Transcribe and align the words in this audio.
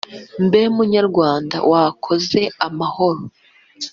mbe 0.45 0.61
munyarwanda 0.75 1.57
wakoze 1.71 2.41
amahano 2.67 3.27